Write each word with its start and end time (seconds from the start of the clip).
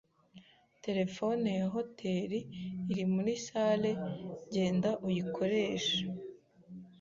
Terefone 0.83 1.47
ya 1.59 1.67
hoteri 1.75 2.39
iri 2.91 3.05
muri 3.13 3.31
salle 3.45 3.91
genda 4.53 4.89
uyikoreshe 5.07 5.97